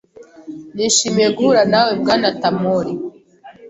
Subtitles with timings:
[0.75, 2.93] Nishimiye guhura nawe, Bwana Tamori.